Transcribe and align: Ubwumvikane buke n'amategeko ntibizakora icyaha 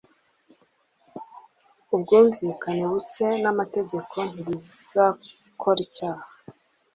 Ubwumvikane 1.93 2.83
buke 2.91 3.27
n'amategeko 3.43 4.15
ntibizakora 4.31 5.79
icyaha 5.87 6.25